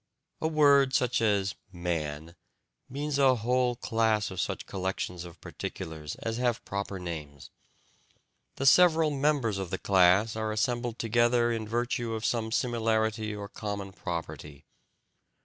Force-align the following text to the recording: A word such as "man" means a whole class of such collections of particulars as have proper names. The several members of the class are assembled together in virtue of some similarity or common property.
A 0.41 0.47
word 0.47 0.95
such 0.95 1.21
as 1.21 1.53
"man" 1.71 2.35
means 2.89 3.19
a 3.19 3.35
whole 3.35 3.75
class 3.75 4.31
of 4.31 4.41
such 4.41 4.65
collections 4.65 5.25
of 5.25 5.39
particulars 5.41 6.15
as 6.15 6.37
have 6.37 6.65
proper 6.65 6.97
names. 6.97 7.51
The 8.55 8.65
several 8.65 9.11
members 9.11 9.59
of 9.59 9.69
the 9.69 9.77
class 9.77 10.35
are 10.35 10.51
assembled 10.51 10.97
together 10.97 11.51
in 11.51 11.67
virtue 11.67 12.15
of 12.15 12.25
some 12.25 12.51
similarity 12.51 13.35
or 13.35 13.47
common 13.47 13.91
property. 13.91 14.65